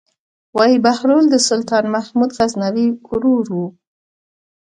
[0.57, 3.57] وايي بهلول د سلطان محمود غزنوي ورور و.